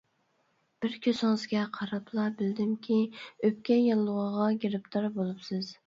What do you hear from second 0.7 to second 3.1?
بىر كۆزىڭىزگە قاراپلا بىلدىمكى،